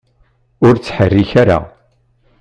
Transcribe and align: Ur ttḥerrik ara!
Ur 0.65 0.75
ttḥerrik 0.75 1.31
ara! 1.41 1.59